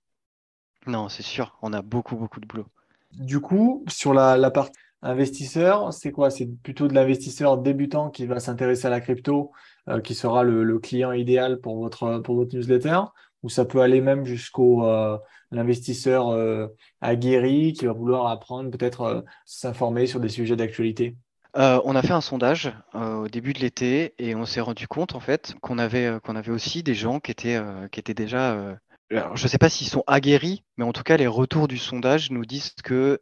[0.88, 1.58] Non, c'est sûr.
[1.62, 2.68] On a beaucoup, beaucoup de boulot.
[3.12, 6.30] Du coup, sur la, la partie Investisseur, c'est quoi?
[6.30, 9.52] C'est plutôt de l'investisseur débutant qui va s'intéresser à la crypto,
[9.90, 13.00] euh, qui sera le, client idéal pour votre, pour votre newsletter,
[13.44, 15.18] ou ça peut aller même jusqu'au euh,
[15.56, 16.68] l'investisseur euh,
[17.02, 21.16] aguerri qui va vouloir apprendre, peut-être s'informer sur des sujets d'actualité.
[21.56, 25.20] on a fait un sondage au début de l'été et on s'est rendu compte en
[25.20, 27.60] fait qu'on avait, qu'on avait aussi des gens qui étaient,
[27.92, 28.78] qui étaient déjà
[29.10, 32.32] je ne sais pas s'ils sont aguerris, mais en tout cas, les retours du sondage
[32.32, 33.22] nous disent que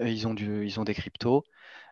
[0.00, 1.44] euh, ils ont, ont des cryptos,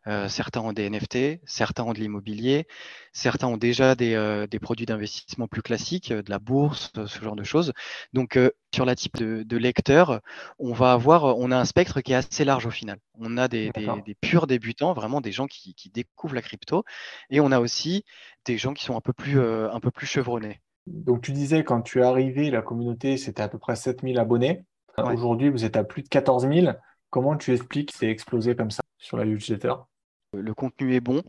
[0.06, 2.66] euh, certains ont des NFT, certains ont de l'immobilier,
[3.12, 7.36] certains ont déjà des, euh, des produits d'investissement plus classiques, de la bourse, ce genre
[7.36, 7.72] de choses.
[8.12, 8.38] Donc,
[8.74, 10.20] sur la type de, de, lecteur,
[10.58, 12.98] on va avoir, on a un spectre qui est assez large au final.
[13.14, 16.84] On a des, des, des purs débutants, vraiment des gens qui, qui, découvrent la crypto,
[17.30, 18.04] et on a aussi
[18.44, 20.60] des gens qui sont un peu plus, un peu plus chevronnés.
[20.86, 24.64] Donc, tu disais, quand tu es arrivé, la communauté, c'était à peu près 7000 abonnés.
[24.98, 26.72] Aujourd'hui, vous êtes à plus de 14 000.
[27.10, 29.74] Comment tu expliques que c'est explosé comme ça sur la newsletter?
[30.40, 31.22] Le contenu est bon.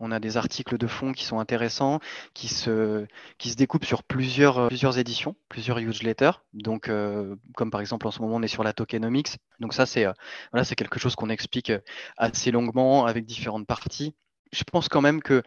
[0.00, 2.00] On a des articles de fond qui sont intéressants,
[2.34, 3.06] qui se,
[3.38, 6.32] qui se découpent sur plusieurs, plusieurs éditions, plusieurs newsletters.
[6.54, 9.36] Donc, euh, comme par exemple en ce moment, on est sur la tokenomics.
[9.60, 10.12] Donc ça, c'est euh,
[10.50, 11.72] voilà, c'est quelque chose qu'on explique
[12.16, 14.14] assez longuement avec différentes parties.
[14.50, 15.42] Je pense quand même que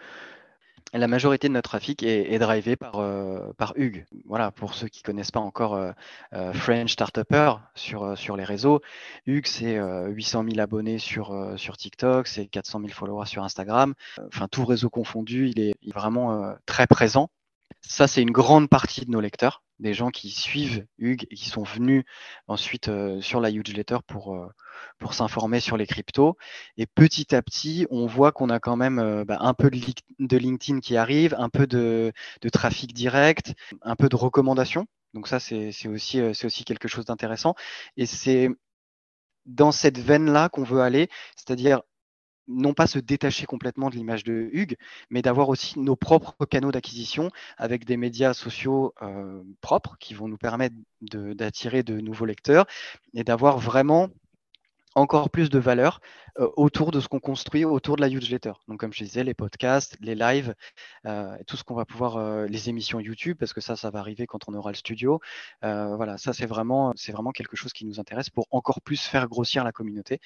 [0.94, 4.06] la majorité de notre trafic est, est drivé par, euh, par Hugues.
[4.26, 5.92] Voilà, pour ceux qui ne connaissent pas encore euh,
[6.34, 8.82] euh, French Startupper sur, sur les réseaux,
[9.26, 13.94] Hugues, c'est 800 000 abonnés sur, sur TikTok, c'est 400 000 followers sur Instagram.
[14.28, 17.30] Enfin, tout réseau confondu, il est, vraiment très présent.
[17.82, 21.50] Ça, c'est une grande partie de nos lecteurs, des gens qui suivent Hugues et qui
[21.50, 22.04] sont venus
[22.48, 22.90] ensuite
[23.22, 24.38] sur la newsletter pour
[25.00, 26.38] pour s'informer sur les cryptos.
[26.78, 30.38] Et petit à petit, on voit qu'on a quand même euh, bah, un peu de,
[30.38, 32.14] LinkedIn qui arrive, un peu de,
[32.52, 34.88] trafic direct, un peu de recommandations.
[35.14, 37.56] Donc ça, c'est aussi, euh, aussi quelque chose d'intéressant.
[37.98, 38.50] Et c'est
[39.46, 41.82] dans cette veine-là qu'on veut aller, c'est-à-dire
[42.48, 44.78] non pas se détacher complètement de l'image de Hugues,
[45.10, 50.28] mais d'avoir aussi nos propres canaux d'acquisition avec des médias sociaux euh, propres qui vont
[50.28, 52.66] nous permettre d'attirer de, nouveaux lecteurs
[53.14, 54.10] et d'avoir vraiment
[54.98, 56.00] encore plus de valeur
[56.40, 58.54] euh, autour de ce qu'on construit autour de la newsletter.
[58.70, 60.56] Donc, comme je disais, les podcasts, les lives,
[61.06, 64.26] euh, tout ce qu'on va pouvoir, les émissions YouTube, parce que ça, ça va arriver
[64.26, 65.20] quand on aura le studio.
[65.62, 66.94] voilà, ça, c'est vraiment
[67.34, 70.20] quelque chose qui nous intéresse pour encore plus faire grossir la communauté.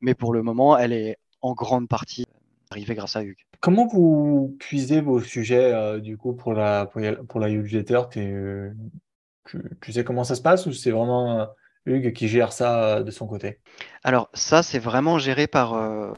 [0.00, 2.24] Mais pour le moment, elle est en grande partie
[2.70, 3.44] arrivée grâce à Hugues.
[3.60, 10.24] Comment vous puisez vos sujets du coup pour la, pour la newsletter tu, sais comment
[10.24, 11.48] ça se passe ou c'est vraiment
[11.86, 13.58] Hugues qui gère ça euh, de son côté?
[14.04, 16.12] Alors ça, c'est vraiment géré par, euh,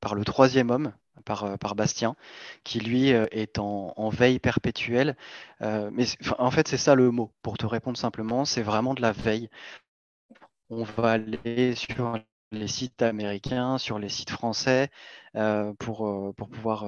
[0.00, 0.92] par le troisième homme,
[1.24, 2.14] par, euh, par Bastien,
[2.64, 5.16] qui lui est en, veille perpétuelle.
[5.60, 6.04] mais
[6.38, 7.32] en fait, c'est ça le mot.
[7.42, 9.48] Pour te répondre simplement, c'est vraiment de la veille.
[10.70, 12.18] On va aller sur
[12.52, 14.90] les sites américains, sur les sites français,
[15.78, 16.84] pour, pour pouvoir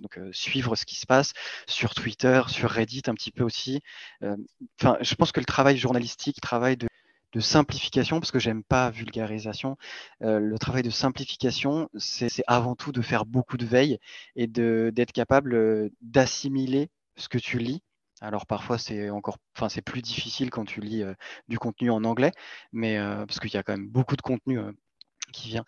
[0.00, 1.32] donc, suivre ce qui se passe,
[1.66, 3.80] sur Twitter, sur Reddit un petit peu aussi.
[4.20, 6.88] Je pense que le travail journalistique, le travail de
[7.32, 9.76] de simplification, parce que j'aime pas vulgarisation.
[10.20, 13.98] le travail de simplification, c'est avant tout de faire beaucoup de veille
[14.36, 17.82] et d'être capable d'assimiler ce que tu lis.
[18.20, 21.02] Alors parfois c'est encore, enfin c'est plus difficile quand tu lis
[21.48, 22.32] du contenu en anglais,
[22.72, 24.58] mais parce qu'il y a quand même beaucoup de contenu
[25.32, 25.64] qui vient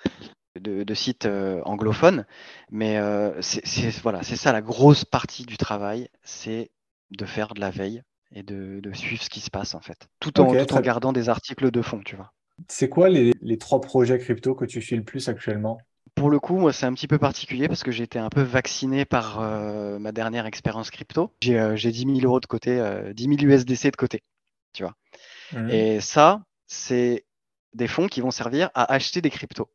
[0.60, 1.26] de, sites
[1.64, 2.26] anglophones.
[2.70, 3.00] Mais
[3.40, 6.70] c'est voilà, c'est ça la grosse partie du travail, c'est
[7.10, 8.02] de faire de la veille
[8.34, 11.28] et de, suivre ce qui se passe en fait, tout en, tout en gardant des
[11.28, 12.32] articles de fond, tu vois.
[12.68, 15.78] C'est quoi les, les, trois projets crypto que tu suis le plus actuellement?
[16.22, 18.42] Pour le coup, moi, c'est un petit peu particulier parce que j'ai été un peu
[18.42, 21.32] vacciné par ma dernière expérience crypto.
[21.40, 22.80] J'ai 10 000 euros de côté,
[23.12, 24.22] 10 000 USDC de côté,
[24.72, 24.94] tu vois.
[25.50, 25.70] Mmh.
[25.70, 27.26] Et ça, c'est
[27.74, 29.68] des fonds qui vont servir à acheter des cryptos.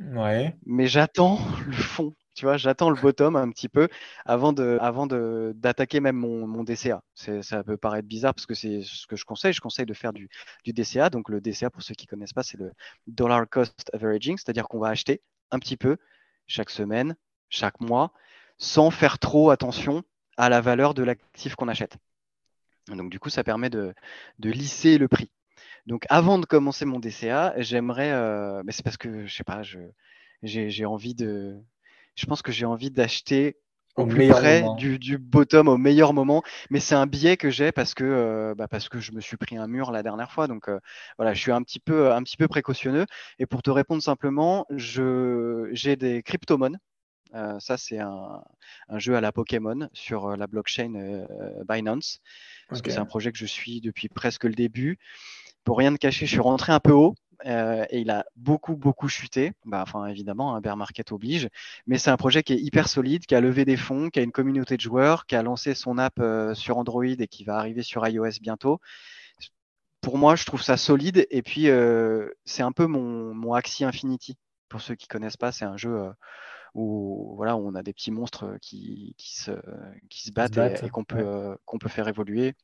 [0.00, 0.56] Ouais.
[0.64, 3.88] Mais j'attends le fond, tu vois, j'attends le bottom un petit peu
[4.24, 7.02] avant de, avant de, d'attaquer même mon, mon DCA.
[7.14, 9.52] ça peut paraître bizarre parce que c'est ce que je conseille.
[9.52, 10.30] Je conseille de faire du,
[10.64, 11.10] du DCA.
[11.10, 12.72] Donc le DCA, pour ceux qui connaissent pas, c'est le
[13.06, 15.20] dollar cost averaging, c'est-à-dire qu'on va acheter
[15.54, 15.96] un petit peu
[16.46, 17.16] chaque semaine,
[17.48, 18.12] chaque mois,
[18.58, 20.02] sans faire trop attention
[20.36, 21.96] à la valeur de l'actif qu'on achète.
[22.88, 23.94] Donc du coup, ça permet de,
[24.38, 25.30] lisser le prix.
[25.86, 29.62] Donc avant de commencer mon DCA, j'aimerais, euh, mais c'est parce que je sais pas,
[30.42, 31.56] j'ai envie de,
[32.16, 33.56] je pense que j'ai envie d'acheter
[33.96, 36.42] au, plus près du, bottom au meilleur moment.
[36.70, 39.36] Mais c'est un biais que j'ai parce que euh, bah, parce que je me suis
[39.36, 40.46] pris un mur la dernière fois.
[40.46, 40.78] Donc euh,
[41.16, 43.06] voilà, je suis un petit peu un petit peu précautionneux.
[43.38, 46.76] Et pour te répondre simplement, j'ai des cryptomons.
[47.58, 48.42] ça, c'est un,
[48.96, 51.26] jeu à la Pokémon sur la blockchain
[51.68, 52.20] Binance.
[52.68, 54.98] Parce que c'est un projet que je suis depuis presque le début
[55.64, 57.14] pour rien de cacher, je suis rentré un peu haut
[57.46, 59.52] euh, et il a beaucoup, beaucoup chuté.
[59.64, 61.48] Bah, enfin, évidemment, un bear market oblige.
[61.86, 64.22] Mais c'est un projet qui est hyper solide, qui a levé des fonds, qui a
[64.22, 67.56] une communauté de joueurs, qui a lancé son app euh, sur Android et qui va
[67.56, 68.80] arriver sur iOS bientôt.
[70.00, 71.26] Pour moi, je trouve ça solide.
[71.30, 74.36] Et puis, euh, c'est un peu mon, mon Axie Infinity.
[74.68, 76.10] Pour ceux qui connaissent pas, c'est un jeu
[76.74, 79.52] où, voilà, on a des petits monstres qui, qui, se,
[80.10, 82.54] qui se battent, et, qu'on peut, qu'on peut faire évoluer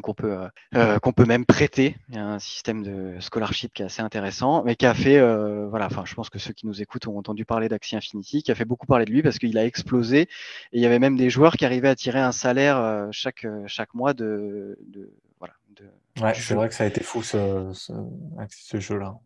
[0.00, 1.96] qu'on peut, euh, euh, qu'on peut même prêter.
[2.08, 5.18] Il y a un système de scholarship qui est assez intéressant, mais qui a fait,
[5.18, 8.42] euh, voilà, enfin, je pense que ceux qui nous écoutent ont entendu parler d'Axie Infinity,
[8.42, 10.22] qui a fait beaucoup parler de lui parce qu'il a explosé.
[10.22, 10.28] Et
[10.72, 14.14] il y avait même des joueurs qui arrivaient à tirer un salaire chaque, chaque mois
[14.14, 15.54] de, de voilà.
[15.76, 15.84] De,
[16.22, 19.16] ouais, c'est vrai que ça a été fou ce, ce, jeu-là.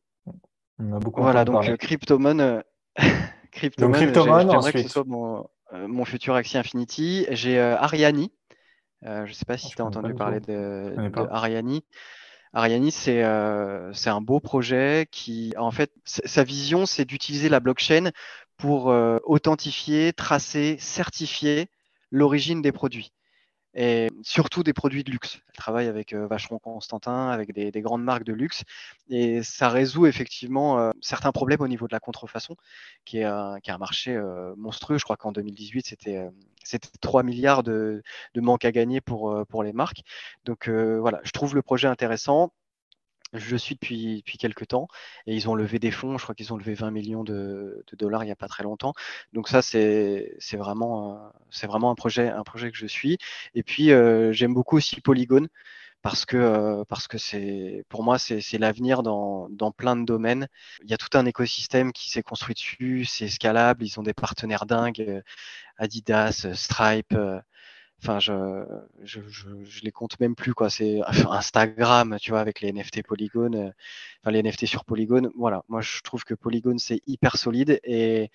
[0.79, 1.23] On a beaucoup.
[1.23, 2.63] Voilà, donc Cryptomon.
[3.53, 4.75] Cryptomon, Cryptomon ensuite.
[4.75, 7.27] que ce soit mon, mon futur Axie Infinity.
[7.31, 8.33] J'ai Ariani
[9.05, 10.95] euh, je ne sais pas si tu as entendu parler de,
[11.31, 11.85] Ariani.
[12.53, 18.11] Ariani, euh, c'est un beau projet qui, en fait, sa vision, c'est d'utiliser la blockchain
[18.57, 21.69] pour euh, authentifier, tracer, certifier
[22.11, 23.13] l'origine des produits
[23.75, 25.41] et surtout des produits de luxe.
[25.49, 28.65] Elle travaille avec euh, Vacheron Constantin, avec des, grandes marques de luxe,
[29.09, 32.57] et ça résout effectivement euh, certains problèmes au niveau de la contrefaçon,
[33.05, 34.99] qui est, un, qui un marché euh, monstrueux.
[34.99, 36.29] Je crois qu'en 2018, c'était
[37.01, 38.03] 3 milliards de,
[38.35, 40.03] de manque à gagner pour, pour les marques.
[40.45, 42.53] Donc voilà, je trouve le projet intéressant
[43.33, 44.89] je suis depuis, depuis quelques temps
[45.27, 46.19] et ils ont levé des fonds.
[46.19, 48.95] Je crois qu'ils ont levé 20 millions de, dollars il n'y a pas très longtemps.
[49.33, 53.19] Donc ça, c'est vraiment, c'est vraiment un projet, un projet que je suis.
[53.55, 55.47] Et puis, euh, j'aime beaucoup aussi Polygon
[56.03, 60.49] parce que, euh, parce que c'est, pour moi, c'est l'avenir dans, dans, plein de domaines.
[60.85, 64.15] Il y a tout un écosystème qui s'est construit dessus, c'est scalable, ils ont des
[64.15, 65.23] partenaires dingues, euh,
[65.79, 67.15] Adidas, Stripe.
[68.03, 68.65] Enfin, je,
[69.03, 69.21] je,
[69.65, 70.71] je, les compte même plus, quoi.
[70.71, 73.71] C'est Instagram, tu vois, avec les NFT Polygon, euh,
[74.23, 75.31] enfin, les NFT sur Polygon.
[75.37, 78.31] Voilà, moi, je trouve que Polygon, c'est hyper solide et,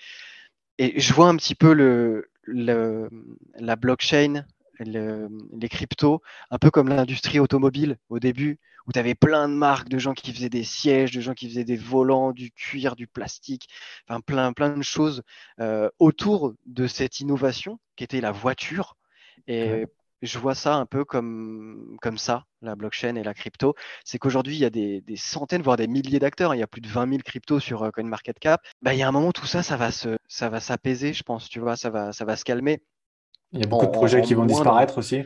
[0.77, 4.45] et je vois un petit peu le, la blockchain,
[4.79, 9.89] les cryptos, un peu comme l'industrie automobile au début, où tu avais plein de marques
[9.89, 13.07] de gens qui faisaient des sièges, de gens qui faisaient des volants, du cuir, du
[13.07, 13.69] plastique,
[14.07, 15.23] enfin plein, plein de choses
[15.59, 18.97] euh, autour de cette innovation qui était la voiture.
[19.47, 19.85] Et
[20.23, 23.75] je vois ça un peu comme, comme ça, la blockchain et la crypto.
[24.05, 26.55] C'est qu'aujourd'hui, il y a des, des, centaines, voire des milliers d'acteurs.
[26.55, 28.61] Il y a plus de 20 000 cryptos sur euh, CoinMarketCap.
[28.81, 31.23] Bah, il y a un moment, tout ça, ça va se, ça va s'apaiser, je
[31.23, 31.49] pense.
[31.49, 32.81] Tu vois, ça va, ça va se calmer.
[33.51, 35.23] Il y a beaucoup de projets qui vont disparaître aussi.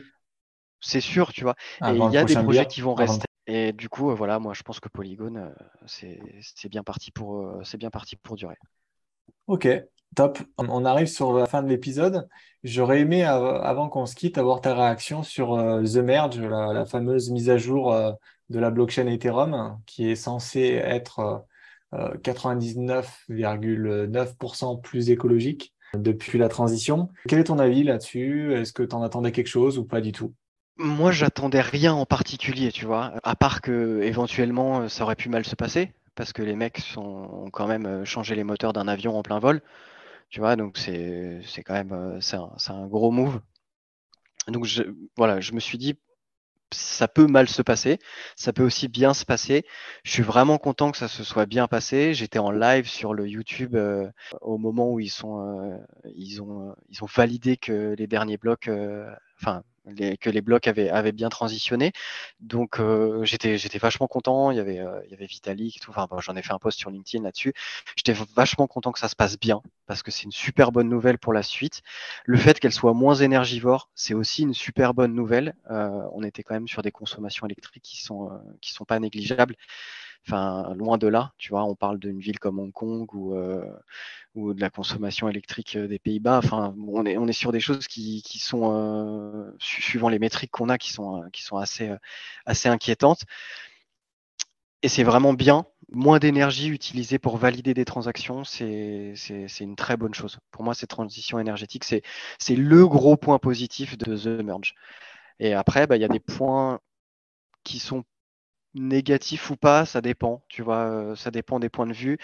[0.80, 1.54] C'est sûr, tu vois.
[1.86, 3.26] et il y a des projets qui vont rester.
[3.46, 5.50] Et du coup, euh, voilà, moi, je pense que Polygon, euh,
[5.86, 8.56] c'est bien parti pour, c'est bien parti pour durer.
[9.46, 9.68] Ok,
[10.14, 10.38] top.
[10.58, 12.28] On arrive sur la fin de l'épisode.
[12.64, 17.30] J'aurais aimé, avant qu'on se quitte, avoir ta réaction sur euh, The Merge, la, fameuse
[17.30, 18.10] mise à jour euh,
[18.50, 21.46] de la blockchain Ethereum, qui est censée être
[21.92, 27.10] 99,9% euh, plus écologique depuis la transition.
[27.28, 28.54] Quel est ton avis là-dessus?
[28.54, 30.34] Est-ce que tu en attendais quelque chose ou pas du tout?
[30.76, 35.44] Moi, j'attendais rien en particulier, tu vois, à part que éventuellement ça aurait pu mal
[35.44, 39.22] se passer, parce que les mecs ont quand même changé les moteurs d'un avion en
[39.22, 39.62] plein vol,
[40.30, 43.40] tu vois, donc c'est quand même c'est un, gros move.
[44.48, 44.82] Donc je,
[45.16, 45.96] voilà, je me suis dit
[46.72, 47.98] ça peut mal se passer,
[48.34, 49.64] ça peut aussi bien se passer.
[50.02, 52.14] Je suis vraiment content que ça se soit bien passé.
[52.14, 55.78] J'étais en live sur le YouTube euh, au moment où ils sont, euh,
[56.16, 59.08] ils ont, ils ont validé que les derniers blocs, euh,
[59.96, 61.92] enfin que les blocs avaient, avaient bien transitionné.
[62.40, 64.50] Donc euh, j'étais, vachement content.
[64.50, 65.90] Il y avait, euh, il y avait Vitalik et tout.
[65.90, 67.52] Enfin, j'en ai fait un post sur LinkedIn là-dessus.
[67.96, 71.18] J'étais vachement content que ça se passe bien parce que c'est une super bonne nouvelle
[71.18, 71.82] pour la suite.
[72.24, 75.54] Le fait qu'elle soit moins énergivore, c'est aussi une super bonne nouvelle.
[75.70, 79.56] Euh, on était quand même sur des consommations électriques qui sont, qui sont pas négligeables.
[80.30, 83.64] Loin de là, tu vois, on parle d'une ville comme Hong Kong ou, euh,
[84.36, 86.38] de la consommation électrique euh, des Pays-Bas.
[86.38, 90.92] Enfin, on est, sur des choses qui, sont, euh, suivant les métriques qu'on a, qui
[90.92, 91.22] sont,
[91.64, 93.24] assez inquiétantes.
[94.82, 95.66] Et c'est vraiment bien.
[95.90, 99.14] Moins d'énergie utilisée pour valider des transactions, c'est
[99.60, 100.38] une très bonne chose.
[100.50, 102.02] Pour moi, cette transition énergétique, c'est
[102.56, 104.74] le gros point positif de The Merge.
[105.40, 106.80] Et après, bah, il y a des points
[107.64, 108.04] qui sont
[108.74, 112.18] négatif ou pas, ça dépend, tu vois, euh, ça dépend des points de vue.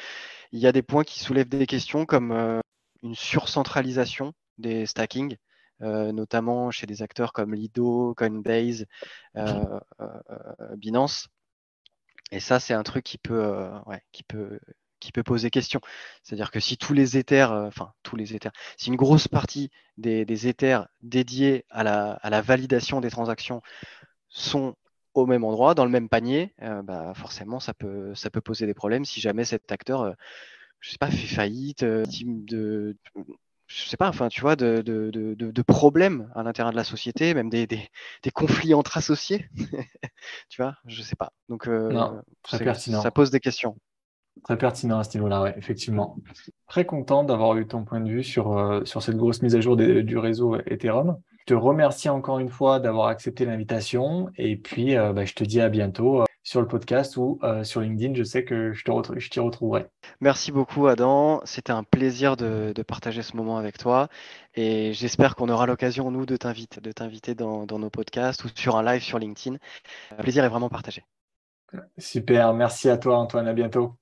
[0.52, 2.60] Il y a des points qui soulèvent des questions comme euh,
[3.02, 5.36] une surcentralisation des stacking,
[5.82, 8.86] euh, notamment chez des acteurs comme Lido, Coinbase,
[10.76, 11.28] Binance.
[12.30, 13.70] Et ça, c'est un truc qui peut,
[14.12, 14.58] qui peut,
[15.00, 15.80] qui peut poser question.
[16.22, 20.24] C'est-à-dire que si tous les Ethers, enfin tous les Ethers, si une grosse partie des,
[20.24, 23.62] des Ethers dédiés à la, à la validation des transactions
[24.28, 24.74] sont
[25.22, 28.66] au même endroit, dans le même panier, euh, bah, forcément, ça peut, ça peut poser
[28.66, 30.12] des problèmes si jamais cet acteur, euh,
[30.80, 32.96] je sais pas, fait faillite, euh, de,
[33.66, 37.32] je sais pas, enfin, tu vois, de, de, de, problèmes à l'intérieur de la société,
[37.34, 37.88] même des, des,
[38.22, 39.48] des conflits entre associés,
[40.48, 41.32] tu vois, je sais pas.
[41.48, 41.68] Donc,
[43.02, 43.76] ça pose des questions.
[44.42, 46.16] Très pertinent à ce niveau-là, ouais, effectivement.
[46.66, 49.76] Très content d'avoir eu ton point de vue sur, sur cette grosse mise à jour
[49.76, 51.16] du réseau Ethereum.
[51.46, 55.44] Je te remercie encore une fois d'avoir accepté l'invitation et puis euh, bah, je te
[55.44, 58.14] dis à bientôt euh, sur le podcast ou euh, sur LinkedIn.
[58.14, 59.84] Je sais que je t'y retrouverai.
[60.22, 61.42] Merci beaucoup Adam.
[61.44, 64.08] C'était un plaisir de, partager ce moment avec toi
[64.54, 68.48] et j'espère qu'on aura l'occasion, nous, de t'inviter, de t'inviter dans, dans, nos podcasts ou
[68.54, 69.58] sur un live sur LinkedIn.
[70.16, 71.04] Le plaisir est vraiment partagé.
[71.98, 72.54] Super.
[72.54, 73.48] Merci à toi Antoine.
[73.48, 73.98] À bientôt.